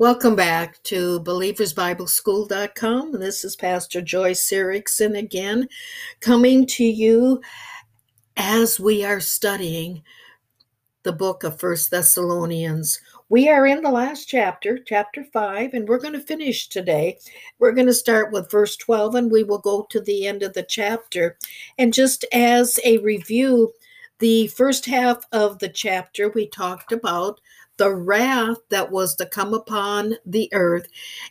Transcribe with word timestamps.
Welcome 0.00 0.36
back 0.36 0.80
to 0.84 1.18
believersbibleschool.com. 1.22 3.18
This 3.18 3.44
is 3.44 3.56
Pastor 3.56 4.00
Joyce 4.00 4.52
Erickson 4.52 5.16
again, 5.16 5.68
coming 6.20 6.66
to 6.66 6.84
you 6.84 7.42
as 8.36 8.78
we 8.78 9.04
are 9.04 9.18
studying 9.18 10.04
the 11.02 11.10
book 11.10 11.42
of 11.42 11.58
First 11.58 11.90
Thessalonians. 11.90 13.00
We 13.28 13.48
are 13.48 13.66
in 13.66 13.82
the 13.82 13.90
last 13.90 14.26
chapter, 14.26 14.78
chapter 14.78 15.24
5, 15.24 15.74
and 15.74 15.88
we're 15.88 15.98
going 15.98 16.12
to 16.14 16.20
finish 16.20 16.68
today. 16.68 17.18
We're 17.58 17.72
going 17.72 17.88
to 17.88 17.92
start 17.92 18.30
with 18.30 18.52
verse 18.52 18.76
12 18.76 19.16
and 19.16 19.32
we 19.32 19.42
will 19.42 19.58
go 19.58 19.84
to 19.90 20.00
the 20.00 20.28
end 20.28 20.44
of 20.44 20.52
the 20.52 20.62
chapter. 20.62 21.36
And 21.76 21.92
just 21.92 22.24
as 22.32 22.78
a 22.84 22.98
review, 22.98 23.72
the 24.20 24.46
first 24.46 24.86
half 24.86 25.24
of 25.32 25.58
the 25.58 25.68
chapter 25.68 26.28
we 26.28 26.46
talked 26.46 26.92
about 26.92 27.40
the 27.78 27.94
wrath 27.94 28.58
that 28.68 28.90
was 28.90 29.14
to 29.14 29.26
come 29.26 29.54
upon 29.54 30.14
the 30.26 30.50
earth. 30.52 30.88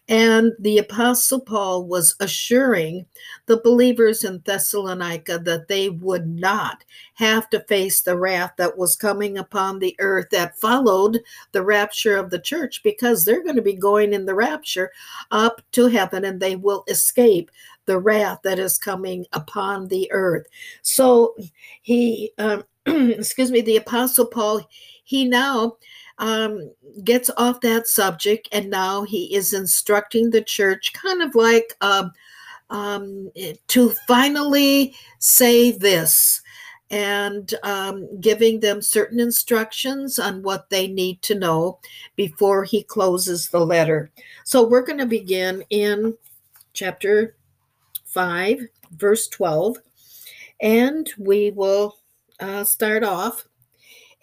And 0.07 0.53
the 0.59 0.79
Apostle 0.79 1.41
Paul 1.41 1.85
was 1.85 2.15
assuring 2.19 3.05
the 3.45 3.61
believers 3.63 4.23
in 4.23 4.41
Thessalonica 4.45 5.39
that 5.39 5.67
they 5.67 5.89
would 5.89 6.27
not 6.27 6.83
have 7.15 7.49
to 7.51 7.59
face 7.61 8.01
the 8.01 8.17
wrath 8.17 8.53
that 8.57 8.77
was 8.77 8.95
coming 8.95 9.37
upon 9.37 9.79
the 9.79 9.95
earth 9.99 10.27
that 10.31 10.57
followed 10.59 11.19
the 11.51 11.61
rapture 11.61 12.17
of 12.17 12.29
the 12.29 12.39
church 12.39 12.81
because 12.81 13.25
they're 13.25 13.43
going 13.43 13.55
to 13.55 13.61
be 13.61 13.73
going 13.75 14.13
in 14.13 14.25
the 14.25 14.35
rapture 14.35 14.91
up 15.31 15.61
to 15.73 15.87
heaven 15.87 16.25
and 16.25 16.39
they 16.39 16.55
will 16.55 16.83
escape 16.87 17.51
the 17.85 17.99
wrath 17.99 18.39
that 18.43 18.59
is 18.59 18.77
coming 18.77 19.25
upon 19.33 19.87
the 19.87 20.09
earth. 20.11 20.45
So 20.81 21.35
he, 21.81 22.31
um, 22.37 22.63
excuse 22.85 23.51
me, 23.51 23.61
the 23.61 23.77
Apostle 23.77 24.27
Paul, 24.27 24.61
he 25.03 25.25
now 25.25 25.77
um, 26.19 26.71
gets 27.03 27.29
off 27.37 27.61
that 27.61 27.87
subject 27.87 28.47
and 28.51 28.69
now 28.69 29.03
he 29.03 29.33
is 29.35 29.53
instructing 29.53 30.29
the 30.29 30.41
church, 30.41 30.93
kind 30.93 31.21
of 31.21 31.35
like 31.35 31.75
um, 31.81 32.11
um, 32.69 33.31
to 33.67 33.89
finally 34.07 34.95
say 35.19 35.71
this 35.71 36.41
and 36.89 37.53
um, 37.63 38.07
giving 38.21 38.59
them 38.59 38.81
certain 38.81 39.19
instructions 39.19 40.19
on 40.19 40.41
what 40.41 40.69
they 40.69 40.87
need 40.87 41.21
to 41.21 41.35
know 41.35 41.79
before 42.15 42.63
he 42.63 42.81
closes 42.83 43.49
the 43.49 43.59
letter. 43.59 44.09
So 44.45 44.65
we're 44.65 44.85
going 44.85 44.99
to 44.99 45.05
begin 45.05 45.63
in 45.69 46.17
chapter 46.73 47.35
5, 48.05 48.61
verse 48.91 49.27
12, 49.27 49.77
and 50.61 51.11
we 51.17 51.51
will 51.51 51.97
uh, 52.39 52.63
start 52.63 53.03
off 53.03 53.46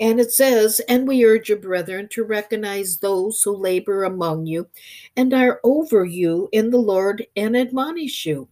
and 0.04 0.20
it 0.20 0.30
says, 0.30 0.80
And 0.80 1.08
we 1.08 1.24
urge 1.24 1.48
you, 1.48 1.56
brethren, 1.56 2.08
to 2.10 2.24
recognize 2.24 2.98
those 2.98 3.42
who 3.42 3.56
labor 3.56 4.04
among 4.04 4.44
you 4.44 4.68
and 5.16 5.32
are 5.32 5.60
over 5.64 6.04
you 6.04 6.50
in 6.52 6.68
the 6.68 6.78
Lord 6.78 7.26
and 7.34 7.56
admonish 7.56 8.26
you, 8.26 8.50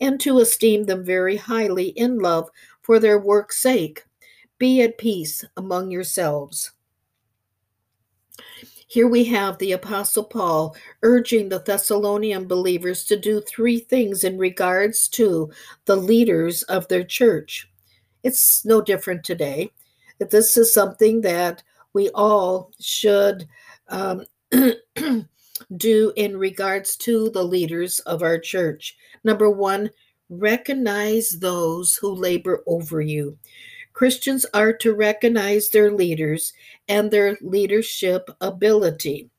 and 0.00 0.18
to 0.20 0.38
esteem 0.38 0.84
them 0.84 1.04
very 1.04 1.36
highly 1.36 1.88
in 1.88 2.20
love 2.20 2.48
for 2.80 2.98
their 2.98 3.18
work's 3.18 3.60
sake. 3.60 4.06
Be 4.56 4.80
at 4.80 4.96
peace 4.96 5.44
among 5.58 5.90
yourselves. 5.90 6.72
Here 8.86 9.06
we 9.06 9.24
have 9.24 9.58
the 9.58 9.72
Apostle 9.72 10.24
Paul 10.24 10.74
urging 11.02 11.50
the 11.50 11.58
Thessalonian 11.58 12.48
believers 12.48 13.04
to 13.04 13.18
do 13.18 13.42
three 13.42 13.78
things 13.78 14.24
in 14.24 14.38
regards 14.38 15.08
to 15.08 15.50
the 15.84 15.96
leaders 15.96 16.62
of 16.62 16.88
their 16.88 17.04
church. 17.04 17.70
It's 18.22 18.64
no 18.64 18.80
different 18.80 19.22
today 19.22 19.70
that 20.18 20.30
this 20.30 20.56
is 20.56 20.72
something 20.72 21.20
that 21.22 21.62
we 21.92 22.10
all 22.10 22.72
should 22.80 23.46
um, 23.88 24.24
do 25.76 26.12
in 26.16 26.36
regards 26.36 26.96
to 26.96 27.30
the 27.30 27.42
leaders 27.42 28.00
of 28.00 28.22
our 28.22 28.38
church. 28.38 28.96
Number 29.22 29.50
one, 29.50 29.90
recognize 30.28 31.30
those 31.30 31.96
who 31.96 32.14
labor 32.14 32.62
over 32.66 33.00
you. 33.00 33.38
Christians 33.92 34.44
are 34.52 34.72
to 34.72 34.92
recognize 34.92 35.68
their 35.68 35.92
leaders 35.92 36.52
and 36.88 37.10
their 37.10 37.38
leadership 37.40 38.28
ability. 38.40 39.30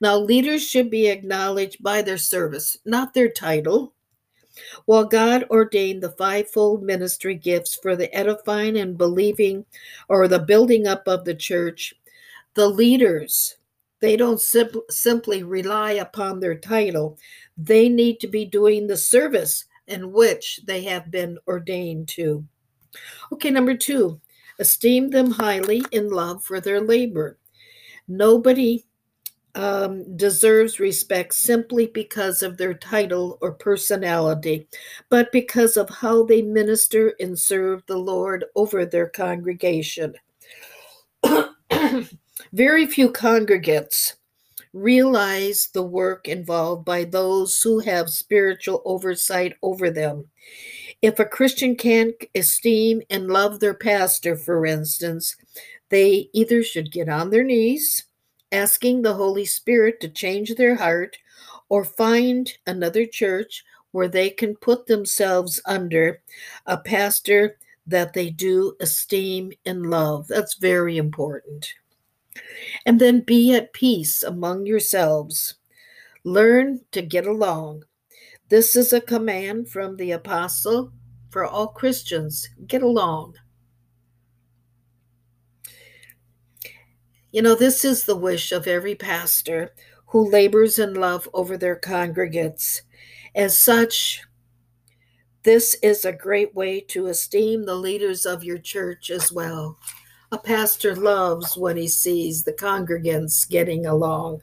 Now, 0.00 0.16
leaders 0.16 0.66
should 0.66 0.90
be 0.90 1.08
acknowledged 1.08 1.82
by 1.82 2.02
their 2.02 2.18
service, 2.18 2.76
not 2.84 3.14
their 3.14 3.28
title. 3.28 3.94
While 4.84 5.04
God 5.04 5.44
ordained 5.50 6.02
the 6.02 6.12
fivefold 6.12 6.82
ministry 6.82 7.34
gifts 7.34 7.78
for 7.80 7.96
the 7.96 8.14
edifying 8.14 8.78
and 8.78 8.96
believing 8.96 9.64
or 10.08 10.28
the 10.28 10.38
building 10.38 10.86
up 10.86 11.06
of 11.06 11.24
the 11.24 11.34
church, 11.34 11.94
the 12.54 12.68
leaders, 12.68 13.56
they 14.00 14.16
don't 14.16 14.40
sim- 14.40 14.82
simply 14.90 15.42
rely 15.42 15.92
upon 15.92 16.40
their 16.40 16.56
title. 16.56 17.18
They 17.56 17.88
need 17.88 18.20
to 18.20 18.28
be 18.28 18.44
doing 18.44 18.86
the 18.86 18.96
service 18.96 19.64
in 19.86 20.12
which 20.12 20.60
they 20.66 20.82
have 20.84 21.10
been 21.10 21.38
ordained 21.46 22.08
to. 22.08 22.44
Okay, 23.32 23.50
number 23.50 23.76
two, 23.76 24.20
esteem 24.58 25.10
them 25.10 25.30
highly 25.30 25.82
in 25.92 26.10
love 26.10 26.44
for 26.44 26.60
their 26.60 26.80
labor. 26.80 27.38
Nobody 28.08 28.84
um, 29.56 30.16
deserves 30.16 30.78
respect 30.78 31.32
simply 31.34 31.86
because 31.86 32.42
of 32.42 32.58
their 32.58 32.74
title 32.74 33.38
or 33.40 33.52
personality, 33.52 34.68
but 35.08 35.32
because 35.32 35.76
of 35.78 35.88
how 35.88 36.24
they 36.24 36.42
minister 36.42 37.14
and 37.18 37.38
serve 37.38 37.82
the 37.86 37.96
Lord 37.96 38.44
over 38.54 38.84
their 38.84 39.08
congregation. 39.08 40.14
Very 42.52 42.86
few 42.86 43.10
congregates 43.10 44.16
realize 44.74 45.70
the 45.72 45.82
work 45.82 46.28
involved 46.28 46.84
by 46.84 47.04
those 47.04 47.62
who 47.62 47.78
have 47.78 48.10
spiritual 48.10 48.82
oversight 48.84 49.54
over 49.62 49.90
them. 49.90 50.26
If 51.00 51.18
a 51.18 51.24
Christian 51.24 51.76
can't 51.76 52.14
esteem 52.34 53.00
and 53.08 53.28
love 53.28 53.60
their 53.60 53.74
pastor, 53.74 54.36
for 54.36 54.66
instance, 54.66 55.34
they 55.88 56.28
either 56.34 56.62
should 56.62 56.92
get 56.92 57.08
on 57.08 57.30
their 57.30 57.44
knees 57.44 58.04
asking 58.52 59.02
the 59.02 59.14
Holy 59.14 59.44
Spirit 59.44 60.00
to 60.00 60.08
change 60.08 60.54
their 60.54 60.76
heart 60.76 61.16
or 61.68 61.84
find 61.84 62.52
another 62.66 63.06
church 63.06 63.64
where 63.90 64.08
they 64.08 64.30
can 64.30 64.54
put 64.56 64.86
themselves 64.86 65.60
under 65.66 66.20
a 66.66 66.76
pastor 66.76 67.56
that 67.86 68.12
they 68.12 68.30
do 68.30 68.76
esteem 68.80 69.52
and 69.64 69.88
love. 69.88 70.26
That's 70.28 70.54
very 70.54 70.96
important. 70.96 71.72
And 72.84 73.00
then 73.00 73.20
be 73.20 73.54
at 73.54 73.72
peace 73.72 74.22
among 74.22 74.66
yourselves. 74.66 75.54
Learn 76.24 76.80
to 76.92 77.02
get 77.02 77.26
along. 77.26 77.84
This 78.48 78.76
is 78.76 78.92
a 78.92 79.00
command 79.00 79.68
from 79.70 79.96
the 79.96 80.12
apostle 80.12 80.92
for 81.30 81.44
all 81.44 81.68
Christians. 81.68 82.48
Get 82.66 82.82
along. 82.82 83.34
You 87.32 87.42
know, 87.42 87.54
this 87.54 87.84
is 87.84 88.04
the 88.04 88.16
wish 88.16 88.52
of 88.52 88.66
every 88.66 88.94
pastor 88.94 89.72
who 90.06 90.30
labors 90.30 90.78
in 90.78 90.94
love 90.94 91.28
over 91.34 91.56
their 91.56 91.76
congregates. 91.76 92.82
As 93.34 93.56
such, 93.56 94.22
this 95.42 95.76
is 95.82 96.04
a 96.04 96.12
great 96.12 96.54
way 96.54 96.80
to 96.80 97.06
esteem 97.06 97.64
the 97.64 97.74
leaders 97.74 98.26
of 98.26 98.44
your 98.44 98.58
church 98.58 99.10
as 99.10 99.32
well. 99.32 99.78
A 100.32 100.38
pastor 100.38 100.96
loves 100.96 101.56
when 101.56 101.76
he 101.76 101.88
sees 101.88 102.42
the 102.42 102.52
congregants 102.52 103.48
getting 103.48 103.86
along. 103.86 104.42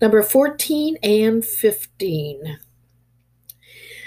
Number 0.00 0.22
14 0.22 0.96
and 1.02 1.44
15. 1.44 2.58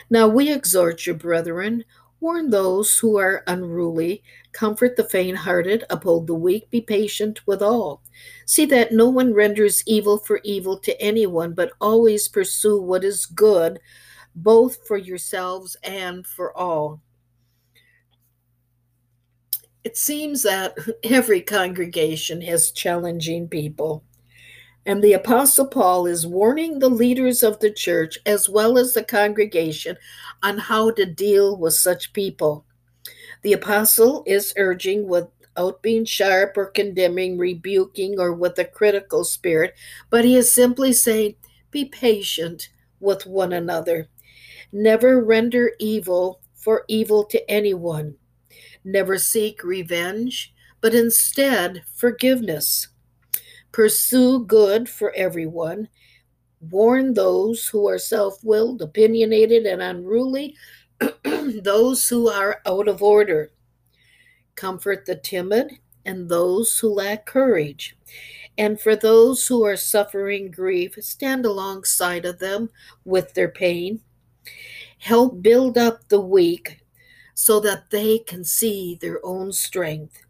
Now 0.09 0.27
we 0.27 0.51
exhort 0.51 1.05
you, 1.05 1.13
brethren, 1.13 1.83
Warn 2.19 2.49
those 2.49 2.97
who 2.97 3.17
are 3.17 3.43
unruly, 3.45 4.23
comfort 4.51 4.95
the 4.95 5.03
faint 5.03 5.37
hearted, 5.37 5.83
uphold 5.89 6.25
the 6.25 6.33
weak, 6.33 6.69
be 6.71 6.81
patient 6.81 7.45
with 7.45 7.61
all. 7.61 8.01
See 8.45 8.65
that 8.65 8.91
no 8.91 9.07
one 9.07 9.33
renders 9.33 9.83
evil 9.85 10.17
for 10.17 10.39
evil 10.43 10.79
to 10.79 10.99
anyone, 10.99 11.53
but 11.53 11.73
always 11.79 12.27
pursue 12.27 12.81
what 12.81 13.03
is 13.03 13.27
good, 13.27 13.79
both 14.33 14.87
for 14.87 14.97
yourselves 14.97 15.77
and 15.83 16.25
for 16.25 16.57
all. 16.57 17.01
It 19.83 19.95
seems 19.95 20.41
that 20.41 20.75
every 21.03 21.41
congregation 21.41 22.41
has 22.41 22.71
challenging 22.71 23.47
people. 23.47 24.03
And 24.87 25.03
the 25.03 25.11
Apostle 25.11 25.67
Paul 25.67 26.07
is 26.07 26.25
warning 26.25 26.79
the 26.79 26.87
leaders 26.87 27.43
of 27.43 27.59
the 27.59 27.69
church 27.69 28.17
as 28.25 28.47
well 28.47 28.77
as 28.77 28.93
the 28.93 29.03
congregation 29.03 29.97
on 30.41 30.57
how 30.57 30.91
to 30.91 31.05
deal 31.05 31.57
with 31.57 31.73
such 31.73 32.13
people. 32.13 32.65
The 33.41 33.51
Apostle 33.51 34.23
is 34.25 34.53
urging 34.55 35.09
without 35.09 35.81
being 35.81 36.05
sharp 36.05 36.55
or 36.55 36.67
condemning, 36.67 37.37
rebuking, 37.37 38.17
or 38.17 38.33
with 38.33 38.57
a 38.59 38.63
critical 38.63 39.25
spirit, 39.25 39.73
but 40.09 40.23
he 40.23 40.37
is 40.37 40.53
simply 40.53 40.93
saying, 40.93 41.35
Be 41.69 41.83
patient 41.83 42.69
with 43.01 43.25
one 43.25 43.51
another. 43.51 44.07
Never 44.71 45.21
render 45.21 45.73
evil 45.79 46.39
for 46.55 46.85
evil 46.87 47.25
to 47.25 47.51
anyone. 47.51 48.15
Never 48.85 49.17
seek 49.17 49.65
revenge, 49.65 50.53
but 50.79 50.95
instead 50.95 51.83
forgiveness. 51.93 52.87
Pursue 53.77 54.43
good 54.43 54.89
for 54.89 55.13
everyone, 55.15 55.87
warn 56.59 57.13
those 57.13 57.67
who 57.67 57.87
are 57.87 57.99
self 57.99 58.43
willed, 58.43 58.81
opinionated, 58.81 59.67
and 59.67 59.83
unruly, 59.83 60.55
those 61.61 62.09
who 62.09 62.27
are 62.27 62.59
out 62.65 62.87
of 62.87 63.03
order. 63.03 63.51
Comfort 64.55 65.05
the 65.05 65.15
timid 65.15 65.73
and 66.03 66.27
those 66.27 66.79
who 66.79 66.91
lack 66.91 67.27
courage. 67.27 67.95
And 68.57 68.81
for 68.81 68.95
those 68.95 69.45
who 69.45 69.63
are 69.63 69.77
suffering 69.77 70.49
grief, 70.49 70.95
stand 71.01 71.45
alongside 71.45 72.25
of 72.25 72.39
them 72.39 72.71
with 73.05 73.35
their 73.35 73.49
pain. 73.49 74.01
Help 74.97 75.43
build 75.43 75.77
up 75.77 76.09
the 76.09 76.19
weak 76.19 76.83
so 77.35 77.59
that 77.59 77.91
they 77.91 78.17
can 78.17 78.43
see 78.43 78.97
their 78.99 79.23
own 79.23 79.51
strength 79.51 80.23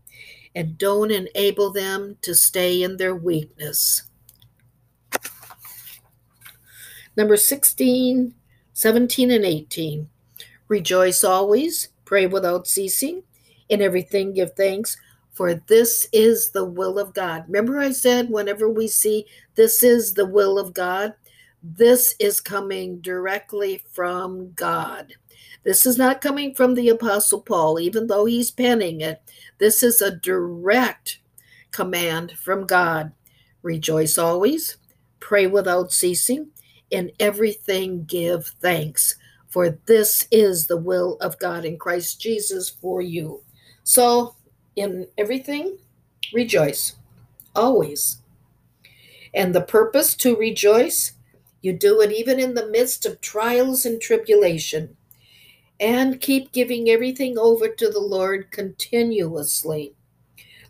and 0.57 0.75
don't 0.75 1.11
enable 1.11 1.71
them 1.71 2.17
to 2.23 2.33
stay 2.33 2.81
in 2.81 2.97
their 2.97 3.15
weakness. 3.15 4.01
Number 7.15 7.37
16, 7.37 8.33
17, 8.73 9.29
and 9.29 9.45
18. 9.45 10.09
Rejoice 10.67 11.23
always, 11.23 11.89
pray 12.05 12.25
without 12.25 12.67
ceasing, 12.67 13.21
in 13.69 13.83
everything 13.83 14.33
give 14.33 14.53
thanks, 14.53 14.97
for 15.31 15.53
this 15.53 16.07
is 16.11 16.49
the 16.49 16.65
will 16.65 16.97
of 16.97 17.13
God. 17.13 17.43
Remember, 17.45 17.77
I 17.77 17.91
said 17.91 18.31
whenever 18.31 18.67
we 18.67 18.87
see 18.87 19.27
this 19.53 19.83
is 19.83 20.15
the 20.15 20.25
will 20.25 20.57
of 20.57 20.73
God, 20.73 21.13
this 21.75 22.15
is 22.19 22.39
coming 22.39 22.99
directly 22.99 23.83
from 23.91 24.51
God. 24.53 25.13
This 25.63 25.85
is 25.85 25.97
not 25.97 26.21
coming 26.21 26.53
from 26.53 26.75
the 26.75 26.89
Apostle 26.89 27.41
Paul, 27.41 27.79
even 27.79 28.07
though 28.07 28.25
he's 28.25 28.51
penning 28.51 29.01
it. 29.01 29.21
This 29.57 29.83
is 29.83 30.01
a 30.01 30.15
direct 30.15 31.19
command 31.71 32.31
from 32.31 32.65
God. 32.65 33.11
Rejoice 33.63 34.17
always, 34.17 34.77
pray 35.19 35.47
without 35.47 35.91
ceasing, 35.91 36.51
in 36.89 37.11
everything 37.19 38.05
give 38.05 38.53
thanks, 38.61 39.15
for 39.49 39.77
this 39.87 40.27
is 40.31 40.67
the 40.67 40.77
will 40.77 41.17
of 41.19 41.37
God 41.39 41.65
in 41.65 41.77
Christ 41.77 42.21
Jesus 42.21 42.69
for 42.69 43.01
you. 43.01 43.41
So, 43.83 44.35
in 44.75 45.07
everything, 45.17 45.77
rejoice 46.33 46.95
always. 47.55 48.21
And 49.33 49.53
the 49.53 49.61
purpose 49.61 50.15
to 50.15 50.37
rejoice, 50.37 51.13
you 51.61 51.73
do 51.73 52.01
it 52.01 52.11
even 52.11 52.39
in 52.39 52.53
the 52.53 52.67
midst 52.67 53.05
of 53.05 53.21
trials 53.21 53.85
and 53.85 54.01
tribulation 54.01 54.95
and 55.79 56.21
keep 56.21 56.51
giving 56.51 56.89
everything 56.89 57.37
over 57.37 57.67
to 57.67 57.89
the 57.89 57.99
Lord 57.99 58.51
continuously. 58.51 59.93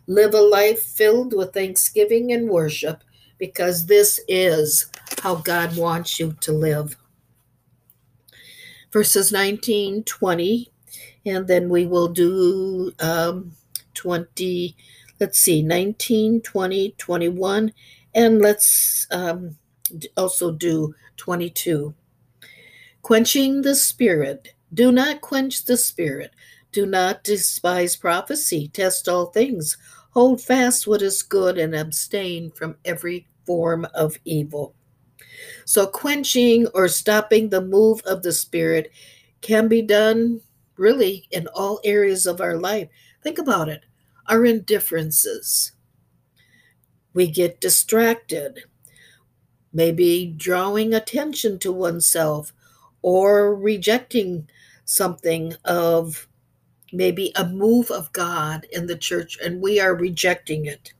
Live 0.06 0.34
a 0.34 0.40
life 0.40 0.82
filled 0.82 1.34
with 1.34 1.52
thanksgiving 1.52 2.32
and 2.32 2.48
worship 2.48 3.02
because 3.38 3.86
this 3.86 4.20
is 4.28 4.90
how 5.22 5.36
God 5.36 5.76
wants 5.76 6.18
you 6.18 6.36
to 6.40 6.52
live. 6.52 6.96
Verses 8.92 9.30
19, 9.32 10.04
20, 10.04 10.72
and 11.26 11.46
then 11.46 11.68
we 11.68 11.86
will 11.86 12.08
do 12.08 12.92
um, 13.00 13.52
20, 13.94 14.76
let's 15.20 15.38
see, 15.38 15.62
19, 15.62 16.40
20, 16.40 16.94
21, 16.96 17.72
and 18.14 18.40
let's 18.40 19.06
um, 19.10 19.56
also 20.16 20.52
do 20.52 20.94
22. 21.16 21.94
Quenching 23.02 23.62
the 23.62 23.74
Spirit 23.74 24.54
do 24.72 24.92
not 24.92 25.22
quench 25.22 25.64
the 25.64 25.76
spirit. 25.76 26.32
Do 26.72 26.84
not 26.84 27.24
despise 27.24 27.96
prophecy. 27.96 28.68
Test 28.68 29.08
all 29.08 29.26
things. 29.26 29.78
Hold 30.10 30.42
fast 30.42 30.86
what 30.86 31.00
is 31.00 31.22
good 31.22 31.56
and 31.56 31.74
abstain 31.74 32.50
from 32.50 32.76
every 32.84 33.26
form 33.46 33.86
of 33.94 34.18
evil. 34.24 34.74
So, 35.64 35.86
quenching 35.86 36.66
or 36.74 36.88
stopping 36.88 37.48
the 37.48 37.62
move 37.62 38.02
of 38.04 38.22
the 38.22 38.32
Spirit 38.32 38.90
can 39.40 39.68
be 39.68 39.80
done 39.80 40.40
really 40.76 41.26
in 41.30 41.46
all 41.48 41.80
areas 41.84 42.26
of 42.26 42.40
our 42.40 42.56
life. 42.56 42.88
Think 43.22 43.38
about 43.38 43.68
it 43.68 43.84
our 44.26 44.44
indifferences. 44.44 45.72
We 47.14 47.28
get 47.28 47.62
distracted, 47.62 48.64
maybe 49.78 50.34
drawing 50.36 50.92
attention 50.92 51.56
to 51.56 51.70
oneself 51.70 52.52
or 53.02 53.54
rejecting 53.54 54.50
something 54.84 55.54
of 55.64 56.26
maybe 56.92 57.30
a 57.36 57.46
move 57.46 57.88
of 57.92 58.12
God 58.12 58.66
in 58.72 58.88
the 58.88 58.96
church 58.98 59.38
and 59.40 59.62
we 59.62 59.78
are 59.78 59.94
rejecting 59.94 60.66
it 60.66 60.92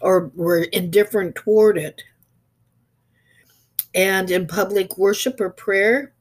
or 0.00 0.32
we're 0.34 0.62
indifferent 0.62 1.34
toward 1.34 1.76
it. 1.76 2.02
And 3.94 4.30
in 4.30 4.46
public 4.46 4.96
worship 4.96 5.38
or 5.38 5.50
prayer, 5.50 6.14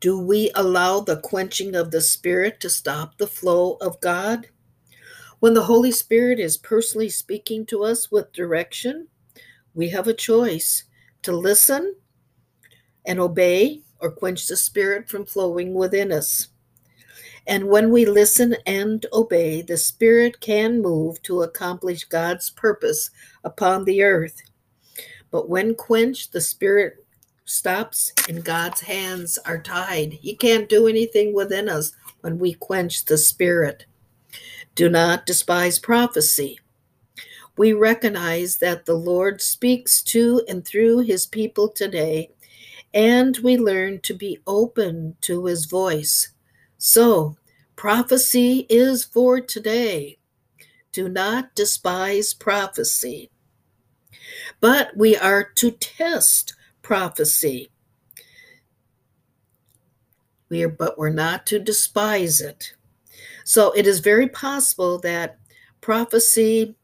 do 0.00 0.18
we 0.18 0.50
allow 0.54 1.00
the 1.00 1.20
quenching 1.20 1.74
of 1.74 1.90
the 1.90 2.00
Spirit 2.00 2.58
to 2.60 2.70
stop 2.70 3.18
the 3.18 3.26
flow 3.26 3.76
of 3.82 4.00
God? 4.00 4.46
When 5.40 5.52
the 5.52 5.64
Holy 5.64 5.92
Spirit 5.92 6.40
is 6.40 6.56
personally 6.56 7.10
speaking 7.10 7.66
to 7.66 7.84
us 7.84 8.10
with 8.10 8.32
direction, 8.32 9.08
we 9.74 9.88
have 9.90 10.08
a 10.08 10.14
choice 10.14 10.84
to 11.22 11.32
listen 11.32 11.94
and 13.06 13.20
obey 13.20 13.82
or 14.00 14.10
quench 14.10 14.46
the 14.46 14.56
Spirit 14.56 15.08
from 15.08 15.26
flowing 15.26 15.74
within 15.74 16.12
us. 16.12 16.48
And 17.46 17.68
when 17.68 17.90
we 17.90 18.04
listen 18.04 18.56
and 18.66 19.04
obey, 19.12 19.62
the 19.62 19.76
Spirit 19.76 20.40
can 20.40 20.82
move 20.82 21.20
to 21.22 21.42
accomplish 21.42 22.04
God's 22.04 22.50
purpose 22.50 23.10
upon 23.44 23.84
the 23.84 24.02
earth. 24.02 24.42
But 25.30 25.48
when 25.48 25.74
quenched, 25.74 26.32
the 26.32 26.40
Spirit 26.40 27.04
stops 27.44 28.12
and 28.28 28.44
God's 28.44 28.80
hands 28.80 29.38
are 29.38 29.60
tied. 29.60 30.12
He 30.12 30.36
can't 30.36 30.68
do 30.68 30.86
anything 30.86 31.32
within 31.34 31.68
us 31.68 31.92
when 32.20 32.38
we 32.38 32.54
quench 32.54 33.04
the 33.04 33.18
Spirit. 33.18 33.86
Do 34.74 34.88
not 34.88 35.26
despise 35.26 35.78
prophecy. 35.78 36.60
We 37.60 37.74
recognize 37.74 38.56
that 38.60 38.86
the 38.86 38.94
Lord 38.94 39.42
speaks 39.42 40.02
to 40.04 40.42
and 40.48 40.64
through 40.64 41.00
his 41.00 41.26
people 41.26 41.68
today 41.68 42.30
and 42.94 43.36
we 43.42 43.58
learn 43.58 44.00
to 44.00 44.14
be 44.14 44.38
open 44.46 45.14
to 45.20 45.44
his 45.44 45.66
voice. 45.66 46.32
So, 46.78 47.36
prophecy 47.76 48.64
is 48.70 49.04
for 49.04 49.42
today. 49.42 50.16
Do 50.92 51.10
not 51.10 51.54
despise 51.54 52.32
prophecy. 52.32 53.30
But 54.60 54.96
we 54.96 55.14
are 55.18 55.44
to 55.56 55.70
test 55.70 56.54
prophecy. 56.80 57.70
We 60.48 60.62
are, 60.62 60.70
but 60.70 60.96
we're 60.96 61.10
not 61.10 61.44
to 61.48 61.58
despise 61.58 62.40
it. 62.40 62.72
So 63.44 63.70
it 63.72 63.86
is 63.86 64.00
very 64.00 64.28
possible 64.30 64.98
that 65.00 65.36
prophecy 65.82 66.74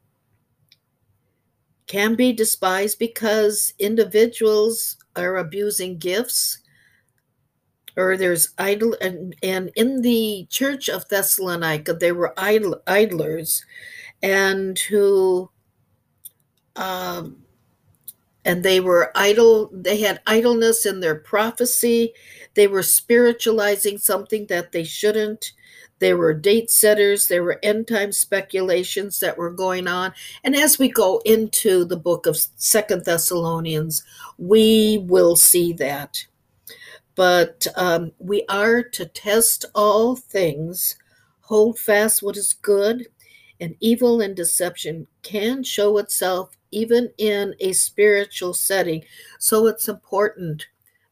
can 1.87 2.15
be 2.15 2.33
despised 2.33 2.99
because 2.99 3.75
individuals 3.79 4.97
are 5.15 5.37
abusing 5.37 5.99
gifts 5.99 6.59
or 7.97 8.17
there's 8.17 8.51
idol 8.59 8.97
and, 9.01 9.35
and 9.43 9.71
in 9.77 10.03
the 10.03 10.47
church 10.51 10.89
of 10.89 11.09
thessalonica 11.09 11.95
there 11.95 12.15
were 12.15 12.35
idol, 12.37 12.83
idlers 12.87 13.65
and 14.23 14.79
who 14.79 15.51
um, 16.77 17.39
and 18.45 18.63
they 18.63 18.81
were 18.81 19.11
idle 19.17 19.71
they 19.73 20.01
had 20.01 20.21
idleness 20.27 20.87
in 20.87 21.01
their 21.01 21.17
prophecy. 21.17 22.13
They 22.55 22.69
were 22.69 22.83
spiritualizing 22.83 23.99
something 23.99 24.47
that 24.47 24.73
they 24.73 24.85
shouldn't 24.85 25.53
there 25.99 26.17
were 26.17 26.35
date 26.35 26.71
setters, 26.71 27.29
there 27.29 27.43
were 27.43 27.59
end 27.63 27.89
time 27.89 28.13
speculations 28.13 29.19
that 29.21 29.39
were 29.39 29.51
going 29.51 29.89
on. 29.89 30.13
And 30.45 30.55
as 30.55 30.79
we 30.79 30.89
go 30.89 31.23
into 31.25 31.85
the 31.85 31.97
book 31.97 32.27
of 32.27 32.37
Second 32.57 33.05
Thessalonians, 33.05 34.03
we 34.39 35.05
will 35.07 35.37
see 35.37 35.73
that. 35.75 36.27
But 37.15 37.67
um, 37.77 38.13
we 38.19 38.45
are 38.49 38.83
to 38.83 39.07
test 39.07 39.65
all 39.75 40.17
things, 40.17 40.97
hold 41.41 41.79
fast 41.79 42.23
what 42.23 42.37
is 42.37 42.53
good, 42.53 43.07
and 43.59 43.75
evil 43.81 44.21
and 44.21 44.37
deception 44.37 45.07
can 45.23 45.63
show 45.63 45.97
itself 45.97 46.51
even 46.73 47.11
in 47.17 47.55
a 47.61 47.73
spiritual 47.73 48.53
setting. 48.53 49.03
So 49.39 49.67
it's 49.67 49.89
important 49.89 50.67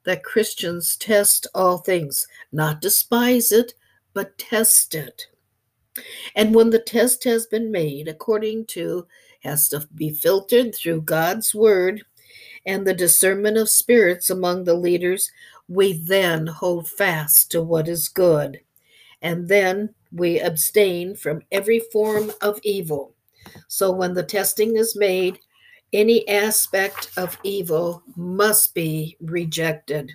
that 0.05 0.25
Christians 0.25 0.97
test 0.97 1.47
all 1.55 1.79
things, 1.79 2.27
not 2.53 2.83
despise 2.83 3.51
it, 3.51 3.73
but 4.15 4.39
test 4.39 4.95
it. 4.95 5.27
And 6.35 6.55
when 6.55 6.71
the 6.71 6.79
test 6.79 7.25
has 7.25 7.47
been 7.47 7.71
made, 7.71 8.09
according 8.09 8.67
to, 8.67 9.07
has 9.41 9.69
to 9.69 9.87
be 9.95 10.11
filtered 10.11 10.75
through 10.75 11.03
God's 11.03 11.55
word 11.55 12.03
and 12.67 12.87
the 12.87 12.95
discernment 12.95 13.59
of 13.59 13.69
spirits 13.69 14.31
among 14.31 14.65
the 14.65 14.75
leaders, 14.75 15.31
we 15.69 15.93
then 15.93 16.47
hold 16.47 16.89
fast 16.89 17.51
to 17.51 17.63
what 17.63 17.89
is 17.89 18.09
good. 18.09 18.61
And 19.23 19.49
then 19.49 19.95
we 20.13 20.41
abstain 20.41 21.15
from 21.15 21.43
every 21.53 21.81
form 21.93 22.33
of 22.41 22.59
evil. 22.63 23.15
So 23.69 23.91
when 23.93 24.15
the 24.15 24.23
testing 24.23 24.77
is 24.77 24.97
made, 24.97 25.39
any 25.93 26.27
aspect 26.29 27.11
of 27.17 27.39
evil 27.45 28.03
must 28.17 28.75
be 28.75 29.17
rejected. 29.21 30.13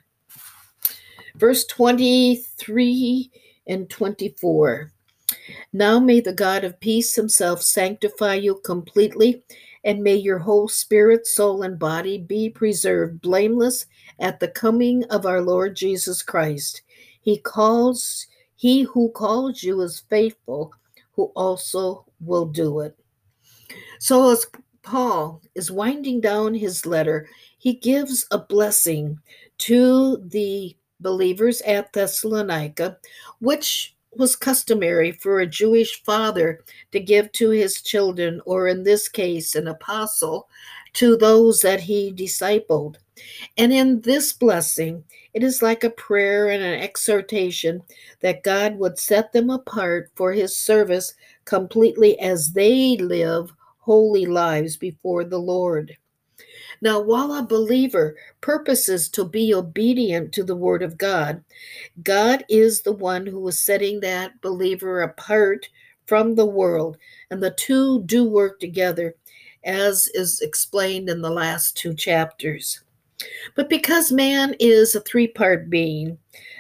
Verse 1.36 1.66
23 1.68 3.32
and 3.70 3.90
24. 3.90 4.92
Now 5.72 6.00
may 6.00 6.20
the 6.20 6.34
God 6.34 6.66
of 6.66 6.80
peace 6.80 7.16
himself 7.16 7.62
sanctify 7.62 8.36
you 8.36 8.56
completely, 8.56 9.44
and 9.84 10.04
may 10.04 10.16
your 10.16 10.40
whole 10.40 10.68
spirit, 10.68 11.26
soul, 11.26 11.64
and 11.64 11.80
body 11.80 12.18
be 12.18 12.50
preserved 12.50 13.22
blameless 13.22 13.86
at 14.20 14.40
the 14.42 14.50
coming 14.50 15.06
of 15.06 15.26
our 15.26 15.42
Lord 15.42 15.76
Jesus 15.76 16.22
Christ. 16.22 16.82
He 17.22 17.38
calls 17.38 18.28
he 18.56 18.82
who 18.82 19.10
calls 19.12 19.64
you 19.64 19.80
is 19.82 20.04
faithful, 20.10 20.74
who 21.14 21.32
also 21.36 22.06
will 22.20 22.46
do 22.46 22.82
it. 22.82 22.98
So 24.00 24.32
as 24.32 24.48
Paul 24.82 25.42
is 25.56 25.72
winding 25.72 26.20
down 26.20 26.54
his 26.56 26.86
letter, 26.86 27.30
he 27.58 27.74
gives 27.74 28.26
a 28.32 28.38
blessing 28.38 29.20
to 29.60 30.18
the 30.18 30.76
believers 31.00 31.62
at 31.62 31.94
Thessalonica, 31.94 32.98
which 33.40 33.96
was 34.12 34.36
customary 34.36 35.12
for 35.12 35.40
a 35.40 35.48
Jewish 35.48 36.04
father 36.04 36.64
to 36.92 37.00
give 37.00 37.32
to 37.34 37.52
his 37.52 37.82
children, 37.82 38.42
or 38.46 38.68
in 38.68 38.84
this 38.84 39.08
case, 39.08 39.56
an 39.56 39.68
apostle, 39.68 40.50
to 40.94 41.16
those 41.16 41.62
that 41.62 41.80
he 41.82 42.12
discipled. 42.12 42.96
And 43.58 43.72
in 43.72 44.02
this 44.02 44.34
blessing, 44.34 45.04
it 45.34 45.44
is 45.44 45.62
like 45.62 45.84
a 45.84 45.90
prayer 45.92 46.50
and 46.50 46.64
an 46.64 46.80
exhortation 46.80 47.84
that 48.22 48.44
God 48.44 48.78
would 48.78 48.98
set 48.98 49.32
them 49.32 49.50
apart 49.50 50.10
for 50.16 50.32
his 50.32 50.58
service 50.58 51.14
completely 51.46 52.20
as 52.20 52.54
they 52.54 52.98
live 52.98 53.54
holy 53.78 54.26
lives 54.26 54.78
before 54.78 55.24
the 55.24 55.38
Lord. 55.38 55.98
Now, 56.82 57.00
while 57.00 57.34
a 57.34 57.44
believer 57.44 58.16
purposes 58.42 59.10
to 59.10 59.26
be 59.26 59.54
obedient 59.54 60.34
to 60.34 60.44
the 60.44 60.56
Word 60.56 60.82
of 60.82 60.98
God, 60.98 61.44
God 62.04 62.46
is 62.50 62.82
the 62.82 62.94
one 62.94 63.26
who 63.26 63.46
is 63.48 63.62
setting 63.62 64.00
that 64.00 64.40
believer 64.42 65.02
apart 65.02 65.68
from 66.06 66.36
the 66.36 66.46
world, 66.46 66.98
and 67.30 67.44
the 67.44 67.52
two 67.52 68.04
do 68.04 68.24
work 68.24 68.60
together, 68.60 69.16
as 69.64 70.08
is 70.14 70.42
explained 70.42 71.10
in 71.10 71.22
the 71.22 71.30
last 71.30 71.78
two 71.78 71.94
chapters. 71.94 72.82
But 73.56 73.70
because 73.70 74.12
man 74.12 74.56
is 74.60 74.96
a 74.96 75.02
three 75.02 75.28
part 75.28 75.70
being, 75.70 76.18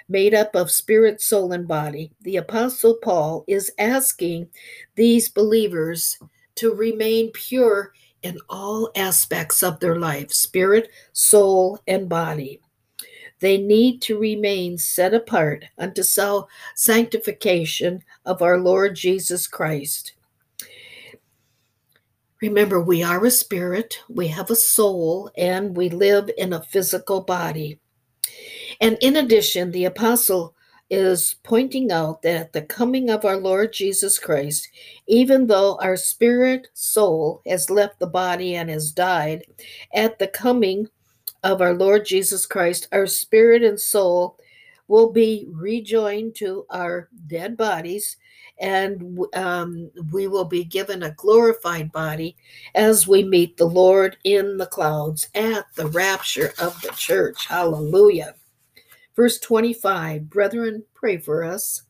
made 0.09 0.33
up 0.33 0.55
of 0.55 0.69
spirit, 0.69 1.21
soul, 1.21 1.53
and 1.53 1.67
body, 1.67 2.11
the 2.21 2.37
Apostle 2.37 2.95
Paul 3.01 3.45
is 3.47 3.71
asking 3.79 4.49
these 4.95 5.29
believers 5.29 6.19
to 6.55 6.73
remain 6.73 7.31
pure 7.31 7.93
in 8.23 8.37
all 8.49 8.91
aspects 8.95 9.63
of 9.63 9.79
their 9.79 9.97
life 9.97 10.31
spirit, 10.31 10.89
soul, 11.13 11.79
and 11.87 12.09
body. 12.09 12.59
They 13.39 13.57
need 13.57 14.01
to 14.03 14.19
remain 14.19 14.77
set 14.77 15.13
apart 15.13 15.63
unto 15.77 16.03
sanctification 16.75 18.03
of 18.25 18.41
our 18.41 18.57
Lord 18.57 18.95
Jesus 18.95 19.47
Christ. 19.47 20.13
Remember, 22.41 22.81
we 22.81 23.03
are 23.03 23.25
a 23.25 23.31
spirit, 23.31 23.99
we 24.09 24.27
have 24.27 24.49
a 24.49 24.55
soul, 24.55 25.29
and 25.37 25.75
we 25.75 25.89
live 25.89 26.29
in 26.37 26.53
a 26.53 26.61
physical 26.61 27.21
body. 27.21 27.79
And 28.79 28.97
in 29.01 29.17
addition, 29.17 29.71
the 29.71 29.85
apostle 29.85 30.55
is 30.89 31.35
pointing 31.43 31.91
out 31.91 32.21
that 32.21 32.35
at 32.35 32.53
the 32.53 32.61
coming 32.61 33.09
of 33.09 33.25
our 33.25 33.37
Lord 33.37 33.73
Jesus 33.73 34.17
Christ, 34.17 34.67
even 35.07 35.47
though 35.47 35.77
our 35.81 35.95
spirit 35.95 36.67
soul 36.73 37.41
has 37.45 37.69
left 37.69 37.99
the 37.99 38.07
body 38.07 38.55
and 38.55 38.69
has 38.69 38.91
died, 38.91 39.43
at 39.93 40.19
the 40.19 40.27
coming 40.27 40.87
of 41.43 41.61
our 41.61 41.73
Lord 41.73 42.05
Jesus 42.05 42.45
Christ, 42.45 42.87
our 42.91 43.07
spirit 43.07 43.63
and 43.63 43.79
soul 43.79 44.37
will 44.87 45.11
be 45.11 45.47
rejoined 45.51 46.35
to 46.35 46.65
our 46.69 47.09
dead 47.27 47.55
bodies 47.55 48.17
and 48.59 49.19
um, 49.35 49.89
we 50.11 50.27
will 50.27 50.45
be 50.45 50.63
given 50.63 51.03
a 51.03 51.11
glorified 51.11 51.91
body 51.91 52.35
as 52.75 53.07
we 53.07 53.23
meet 53.23 53.55
the 53.55 53.65
Lord 53.65 54.17
in 54.23 54.57
the 54.57 54.65
clouds 54.65 55.29
at 55.33 55.65
the 55.75 55.87
rapture 55.87 56.53
of 56.59 56.79
the 56.81 56.89
church. 56.89 57.47
Hallelujah. 57.47 58.35
Verse 59.19 59.37
25 59.39 60.29
Brethren, 60.29 60.85
pray 60.93 61.17
for 61.17 61.43
us. 61.43 61.83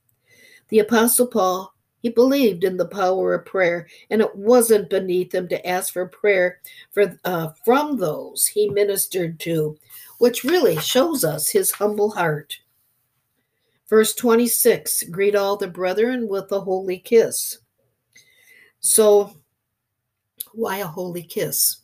The 0.69 0.79
Apostle 0.79 1.27
Paul, 1.27 1.75
he 1.99 2.09
believed 2.09 2.63
in 2.63 2.75
the 2.75 2.87
power 2.87 3.35
of 3.35 3.45
prayer, 3.45 3.87
and 4.09 4.19
it 4.19 4.35
wasn't 4.35 4.89
beneath 4.89 5.35
him 5.35 5.47
to 5.49 5.67
ask 5.67 5.93
for 5.93 6.07
prayer 6.07 6.59
for, 6.89 7.19
uh, 7.25 7.49
from 7.63 7.97
those 7.97 8.47
he 8.47 8.67
ministered 8.67 9.39
to, 9.41 9.77
which 10.17 10.43
really 10.43 10.79
shows 10.79 11.23
us 11.23 11.49
his 11.49 11.73
humble 11.73 12.09
heart. 12.09 12.61
Verse 13.87 14.15
26 14.15 15.03
Greet 15.11 15.35
all 15.35 15.55
the 15.55 15.67
brethren 15.67 16.27
with 16.27 16.51
a 16.51 16.61
holy 16.61 16.97
kiss. 16.97 17.59
So, 18.79 19.39
why 20.53 20.77
a 20.77 20.87
holy 20.87 21.21
kiss? 21.21 21.77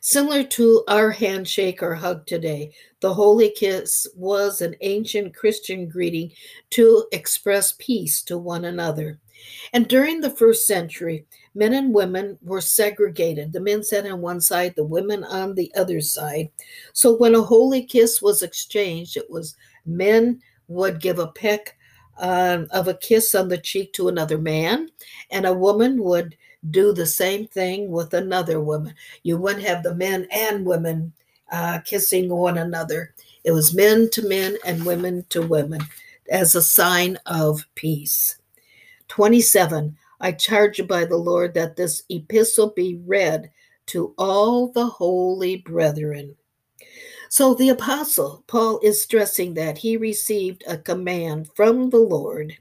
Similar 0.00 0.44
to 0.44 0.84
our 0.88 1.10
handshake 1.10 1.82
or 1.82 1.94
hug 1.94 2.26
today, 2.26 2.72
the 3.00 3.12
holy 3.12 3.50
kiss 3.50 4.06
was 4.14 4.60
an 4.60 4.76
ancient 4.80 5.34
Christian 5.34 5.88
greeting 5.88 6.32
to 6.70 7.06
express 7.12 7.74
peace 7.78 8.22
to 8.22 8.38
one 8.38 8.64
another. 8.64 9.18
And 9.72 9.86
during 9.88 10.20
the 10.20 10.30
first 10.30 10.66
century, 10.66 11.24
men 11.54 11.74
and 11.74 11.94
women 11.94 12.38
were 12.42 12.60
segregated. 12.60 13.52
The 13.52 13.60
men 13.60 13.82
sat 13.82 14.06
on 14.06 14.20
one 14.20 14.40
side, 14.40 14.74
the 14.76 14.84
women 14.84 15.24
on 15.24 15.54
the 15.54 15.72
other 15.76 16.00
side. 16.00 16.50
So 16.92 17.16
when 17.16 17.34
a 17.34 17.42
holy 17.42 17.84
kiss 17.84 18.20
was 18.20 18.42
exchanged, 18.42 19.16
it 19.16 19.30
was 19.30 19.56
men 19.86 20.40
would 20.68 21.00
give 21.00 21.18
a 21.18 21.28
peck 21.28 21.76
uh, 22.20 22.64
of 22.72 22.88
a 22.88 22.94
kiss 22.94 23.34
on 23.34 23.48
the 23.48 23.58
cheek 23.58 23.92
to 23.92 24.08
another 24.08 24.38
man, 24.38 24.88
and 25.30 25.46
a 25.46 25.52
woman 25.52 26.02
would 26.02 26.36
do 26.70 26.92
the 26.92 27.06
same 27.06 27.46
thing 27.46 27.90
with 27.90 28.14
another 28.14 28.60
woman. 28.60 28.94
You 29.22 29.38
wouldn't 29.38 29.64
have 29.64 29.82
the 29.82 29.94
men 29.94 30.26
and 30.30 30.66
women 30.66 31.12
uh, 31.50 31.80
kissing 31.80 32.28
one 32.28 32.58
another. 32.58 33.14
It 33.44 33.52
was 33.52 33.74
men 33.74 34.10
to 34.10 34.26
men 34.26 34.56
and 34.64 34.84
women 34.84 35.24
to 35.30 35.42
women 35.42 35.80
as 36.30 36.54
a 36.54 36.62
sign 36.62 37.18
of 37.26 37.64
peace. 37.74 38.38
27. 39.08 39.96
I 40.20 40.32
charge 40.32 40.78
you 40.78 40.84
by 40.84 41.04
the 41.04 41.16
Lord 41.16 41.54
that 41.54 41.76
this 41.76 42.02
epistle 42.10 42.70
be 42.70 43.00
read 43.06 43.50
to 43.86 44.14
all 44.18 44.68
the 44.68 44.86
holy 44.86 45.56
brethren. 45.56 46.36
So 47.30 47.54
the 47.54 47.68
apostle 47.68 48.42
Paul 48.46 48.80
is 48.82 49.02
stressing 49.02 49.54
that 49.54 49.78
he 49.78 49.96
received 49.96 50.64
a 50.66 50.78
command 50.78 51.50
from 51.54 51.90
the 51.90 51.98
Lord 51.98 52.56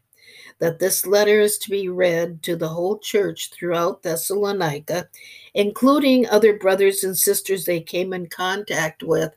that 0.60 0.80
this 0.80 1.06
letter 1.06 1.40
is 1.40 1.58
to 1.60 1.70
be 1.70 1.90
read 1.90 2.42
to 2.44 2.56
the 2.56 2.68
whole 2.68 2.98
church 2.98 3.52
throughout 3.52 4.02
Thessalonica, 4.02 5.08
including 5.54 6.28
other 6.28 6.58
brothers 6.58 7.04
and 7.04 7.16
sisters 7.16 7.66
they 7.66 7.82
came 7.82 8.14
in 8.14 8.28
contact 8.28 9.04
with 9.04 9.34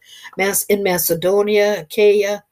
in 0.69 0.83
Macedonia, 0.83 1.83
Achaia, 1.83 2.43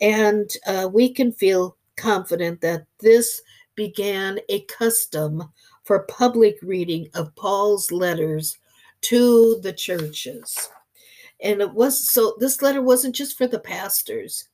and 0.00 0.50
uh, 0.66 0.88
we 0.92 1.12
can 1.12 1.32
feel 1.32 1.76
confident 1.96 2.60
that 2.60 2.86
this 3.00 3.42
began 3.74 4.38
a 4.48 4.60
custom 4.62 5.42
for 5.84 6.04
public 6.04 6.56
reading 6.62 7.08
of 7.14 7.34
Paul's 7.36 7.90
letters 7.92 8.58
to 9.02 9.60
the 9.62 9.72
churches. 9.72 10.70
And 11.40 11.60
it 11.60 11.72
was 11.74 12.10
so 12.10 12.36
this 12.38 12.62
letter 12.62 12.80
wasn't 12.80 13.14
just 13.14 13.36
for 13.36 13.46
the 13.46 13.58
pastors, 13.58 14.48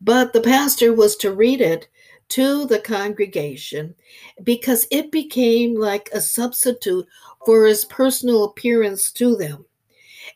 but 0.00 0.32
the 0.32 0.40
pastor 0.40 0.92
was 0.92 1.16
to 1.16 1.32
read 1.32 1.60
it 1.60 1.88
to 2.28 2.66
the 2.66 2.78
congregation 2.78 3.94
because 4.42 4.86
it 4.90 5.12
became 5.12 5.74
like 5.74 6.08
a 6.12 6.20
substitute 6.20 7.06
for 7.44 7.66
his 7.66 7.84
personal 7.84 8.44
appearance 8.44 9.12
to 9.12 9.36
them. 9.36 9.64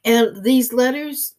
And 0.05 0.43
these 0.43 0.73
letters, 0.73 1.35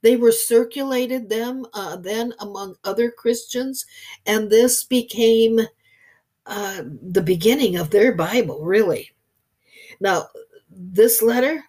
they 0.00 0.16
were 0.16 0.32
circulated 0.32 1.28
them 1.28 1.66
uh, 1.74 1.96
then 1.96 2.32
among 2.40 2.76
other 2.84 3.10
Christians, 3.10 3.86
and 4.26 4.50
this 4.50 4.84
became 4.84 5.60
uh, 6.46 6.82
the 7.02 7.22
beginning 7.22 7.76
of 7.76 7.90
their 7.90 8.14
Bible, 8.14 8.64
really. 8.64 9.10
Now, 10.00 10.28
this 10.70 11.22
letter 11.22 11.62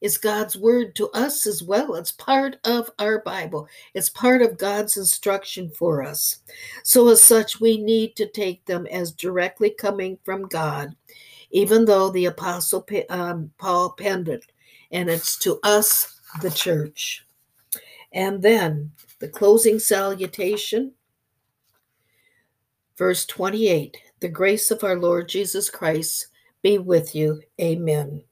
is 0.00 0.18
God's 0.18 0.56
word 0.56 0.94
to 0.96 1.08
us 1.10 1.46
as 1.46 1.62
well. 1.62 1.94
It's 1.94 2.12
part 2.12 2.56
of 2.64 2.90
our 2.98 3.20
Bible, 3.20 3.68
it's 3.94 4.10
part 4.10 4.42
of 4.42 4.58
God's 4.58 4.96
instruction 4.96 5.70
for 5.70 6.02
us. 6.02 6.38
So, 6.82 7.08
as 7.08 7.22
such, 7.22 7.60
we 7.60 7.78
need 7.78 8.16
to 8.16 8.28
take 8.28 8.64
them 8.64 8.86
as 8.86 9.12
directly 9.12 9.70
coming 9.70 10.18
from 10.24 10.42
God, 10.42 10.94
even 11.50 11.84
though 11.84 12.10
the 12.10 12.26
Apostle 12.26 12.86
um, 13.08 13.50
Paul 13.58 13.90
penned 13.92 14.28
it, 14.28 14.44
and 14.90 15.08
it's 15.08 15.38
to 15.38 15.58
us, 15.62 16.20
the 16.42 16.50
church. 16.50 17.24
And 18.12 18.42
then 18.42 18.92
the 19.18 19.28
closing 19.28 19.78
salutation, 19.78 20.92
verse 22.96 23.26
28 23.26 23.96
The 24.20 24.28
grace 24.28 24.70
of 24.70 24.84
our 24.84 24.96
Lord 24.96 25.28
Jesus 25.28 25.70
Christ 25.70 26.28
be 26.62 26.78
with 26.78 27.14
you. 27.14 27.42
Amen. 27.60 28.22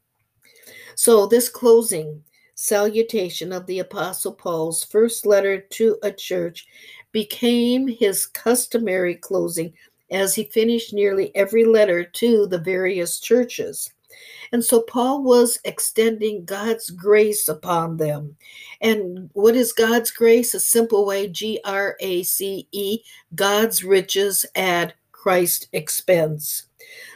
So, 0.97 1.26
this 1.26 1.50
closing 1.50 2.25
salutation 2.55 3.53
of 3.53 3.67
the 3.67 3.81
Apostle 3.81 4.33
Paul's 4.33 4.83
first 4.83 5.26
letter 5.26 5.61
to 5.61 5.99
a 6.03 6.11
church 6.11 6.67
became 7.12 7.87
his 7.87 8.25
customary 8.25 9.15
closing 9.15 9.75
as 10.11 10.35
he 10.35 10.45
finished 10.45 10.95
nearly 10.95 11.37
every 11.37 11.67
letter 11.67 12.03
to 12.03 12.47
the 12.47 12.59
various 12.59 13.21
churches. 13.21 13.93
And 14.53 14.65
so 14.65 14.81
Paul 14.81 15.23
was 15.23 15.59
extending 15.67 16.47
God's 16.47 16.88
grace 16.88 17.47
upon 17.47 17.99
them. 17.99 18.35
And 18.81 19.29
what 19.35 19.55
is 19.55 19.75
God's 19.75 20.11
grace? 20.11 20.55
A 20.55 20.61
simple 20.61 21.05
way 21.05 21.29
G 21.29 21.61
R 21.67 21.97
A 22.00 22.23
C 22.23 22.69
E, 22.73 23.00
God's 23.35 23.85
riches 23.85 24.47
at 24.55 24.95
Christ's 25.12 25.69
expense. 25.75 26.69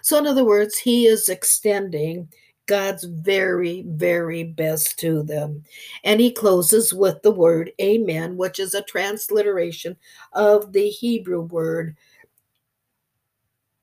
So, 0.03 0.19
in 0.19 0.27
other 0.27 0.45
words, 0.45 0.77
he 0.77 1.07
is 1.07 1.31
extending 1.31 2.29
God's 2.71 3.03
very, 3.03 3.83
very 3.83 4.45
best 4.45 4.97
to 5.00 5.25
them. 5.25 5.65
And 6.05 6.21
he 6.21 6.31
closes 6.31 6.95
with 6.95 7.21
the 7.23 7.33
word 7.33 7.73
amen, 7.81 8.37
which 8.37 8.61
is 8.61 8.75
a 8.75 8.83
transliteration 8.83 9.97
of 10.35 10.73
the 10.73 10.89
Hebrew 10.89 11.41
word 11.41 11.97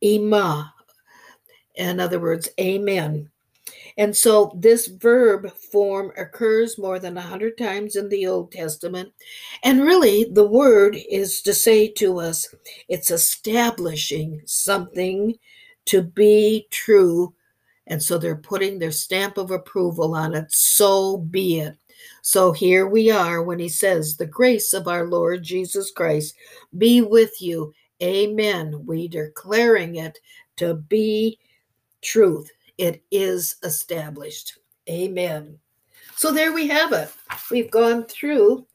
Ema. 0.02 0.74
In 1.76 2.00
other 2.00 2.22
words, 2.22 2.48
amen. 2.62 3.30
And 3.98 4.16
so 4.16 4.54
this 4.56 4.88
verb 4.88 5.52
form 5.52 6.14
occurs 6.18 6.78
more 6.78 6.98
than 6.98 7.18
a 7.18 7.22
hundred 7.22 7.58
times 7.58 7.98
in 7.98 8.08
the 8.08 8.26
Old 8.26 8.54
Testament. 8.54 9.12
And 9.64 9.82
really, 9.82 10.30
the 10.32 10.48
word 10.48 10.96
is 11.10 11.42
to 11.42 11.54
say 11.54 11.90
to 11.90 12.22
us, 12.22 12.56
it's 12.88 13.12
establishing 13.12 14.44
something 14.46 15.36
to 15.88 16.04
be 16.04 16.68
true. 16.72 17.34
And 17.88 18.02
so 18.02 18.18
they're 18.18 18.36
putting 18.36 18.80
their 18.80 18.92
stamp 18.92 19.38
of 19.38 19.52
approval 19.52 20.14
on 20.16 20.34
it. 20.34 20.52
So 20.52 21.18
be 21.18 21.60
it. 21.60 21.76
So 22.22 22.52
here 22.52 22.88
we 22.88 23.10
are 23.10 23.42
when 23.42 23.60
he 23.60 23.70
says, 23.70 24.18
The 24.18 24.26
grace 24.26 24.74
of 24.74 24.88
our 24.88 25.06
Lord 25.06 25.44
Jesus 25.44 25.92
Christ 25.92 26.36
be 26.78 27.02
with 27.02 27.42
you. 27.42 27.74
Amen. 28.04 28.84
We 28.86 29.08
declaring 29.08 29.96
it 29.96 30.20
to 30.58 30.76
be 30.76 31.40
truth 32.02 32.52
it 32.78 33.02
is 33.12 33.56
established. 33.64 34.60
Amen. 34.90 35.58
So 36.16 36.32
there 36.32 36.54
we 36.54 36.68
have 36.68 36.94
it. 36.94 37.12
We've 37.52 37.72
gone 37.72 38.06
through 38.06 38.66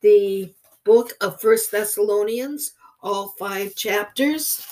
the 0.00 0.52
book 0.84 1.12
of 1.20 1.40
First 1.40 1.70
Thessalonians, 1.70 2.72
all 3.00 3.34
five 3.38 3.74
chapters, 3.74 4.66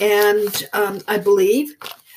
and 0.00 0.68
um, 0.72 1.00
I 1.08 1.18
believe 1.18 1.76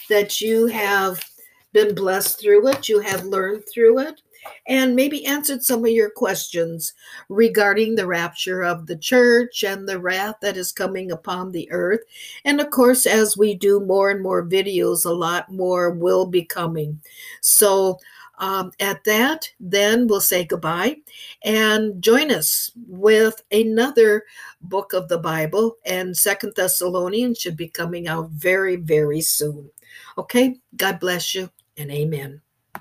that 0.10 0.42
you 0.42 0.68
have 0.68 1.24
been 1.72 1.96
blessed 1.96 2.40
through 2.40 2.68
it. 2.68 2.90
You 2.90 3.00
have 3.00 3.26
learned 3.26 3.64
through 3.72 4.00
it 4.00 4.22
and 4.68 4.96
maybe 4.96 5.26
answered 5.26 5.64
some 5.64 5.84
of 5.84 5.92
your 5.92 6.10
questions 6.10 6.94
regarding 7.28 7.96
the 7.96 8.08
rapture 8.08 8.62
of 8.62 8.88
the 8.88 8.98
church 8.98 9.64
and 9.64 9.88
the 9.88 10.00
wrath 10.00 10.36
that 10.42 10.58
is 10.58 10.72
coming 10.72 11.12
upon 11.12 11.52
the 11.52 11.70
earth. 11.72 12.02
And 12.46 12.62
of 12.62 12.70
course, 12.70 13.06
as 13.06 13.38
we 13.38 13.56
do 13.56 13.80
more 13.80 14.10
and 14.10 14.22
more 14.22 14.46
videos, 14.46 15.06
a 15.06 15.10
lot 15.12 15.52
more 15.52 15.92
will 15.92 16.26
be 16.26 16.44
coming. 16.44 17.02
So, 17.42 18.00
um, 18.40 18.72
at 18.80 19.04
that, 19.04 19.52
then 19.60 20.08
we'll 20.08 20.22
say 20.22 20.46
goodbye 20.46 20.96
and 21.44 22.02
join 22.02 22.32
us 22.32 22.72
with 22.88 23.44
another 23.52 24.24
book 24.62 24.94
of 24.94 25.10
the 25.10 25.18
Bible. 25.18 25.76
And 25.86 26.16
Second 26.16 26.54
Thessalonians 26.56 27.38
should 27.38 27.58
be 27.58 27.68
coming 27.68 28.08
out 28.08 28.30
very, 28.30 28.78
very 28.78 29.20
soon. 29.20 29.70
Okay, 30.18 30.58
God 30.76 31.00
bless 31.00 31.36
you 31.36 31.50
and 31.78 31.92
amen. 31.92 32.42